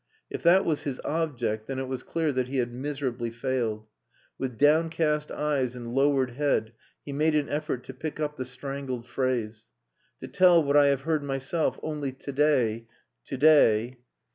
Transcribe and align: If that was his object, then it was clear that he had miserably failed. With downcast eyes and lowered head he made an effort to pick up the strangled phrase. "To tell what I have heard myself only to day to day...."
If 0.31 0.41
that 0.41 0.65
was 0.65 0.81
his 0.81 0.99
object, 1.05 1.67
then 1.67 1.77
it 1.77 1.87
was 1.87 2.01
clear 2.01 2.31
that 2.31 2.47
he 2.47 2.57
had 2.57 2.73
miserably 2.73 3.29
failed. 3.29 3.85
With 4.39 4.57
downcast 4.57 5.29
eyes 5.29 5.75
and 5.75 5.93
lowered 5.93 6.31
head 6.31 6.73
he 7.05 7.13
made 7.13 7.35
an 7.35 7.49
effort 7.49 7.83
to 7.83 7.93
pick 7.93 8.19
up 8.19 8.35
the 8.35 8.43
strangled 8.45 9.05
phrase. 9.05 9.67
"To 10.19 10.27
tell 10.27 10.63
what 10.63 10.75
I 10.75 10.87
have 10.87 11.01
heard 11.01 11.21
myself 11.23 11.79
only 11.83 12.11
to 12.13 12.31
day 12.31 12.87
to 13.25 13.37
day...." 13.37 13.99